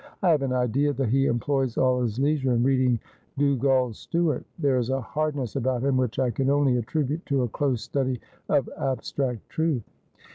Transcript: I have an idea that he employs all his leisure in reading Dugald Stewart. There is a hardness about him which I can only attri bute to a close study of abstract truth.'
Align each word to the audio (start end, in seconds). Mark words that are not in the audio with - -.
I 0.23 0.31
have 0.31 0.41
an 0.41 0.51
idea 0.51 0.93
that 0.93 1.09
he 1.09 1.27
employs 1.27 1.77
all 1.77 2.01
his 2.01 2.17
leisure 2.17 2.51
in 2.53 2.63
reading 2.63 2.99
Dugald 3.37 3.95
Stewart. 3.95 4.43
There 4.57 4.79
is 4.79 4.89
a 4.89 4.99
hardness 4.99 5.55
about 5.57 5.83
him 5.83 5.95
which 5.95 6.17
I 6.17 6.31
can 6.31 6.49
only 6.49 6.73
attri 6.81 7.05
bute 7.05 7.23
to 7.27 7.43
a 7.43 7.47
close 7.49 7.83
study 7.83 8.19
of 8.49 8.67
abstract 8.79 9.47
truth.' 9.47 9.83